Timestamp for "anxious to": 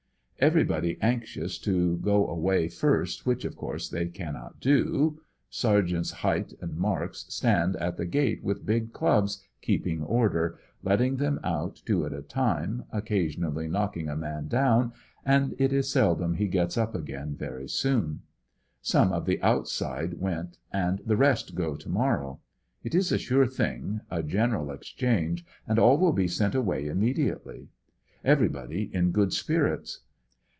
1.03-1.97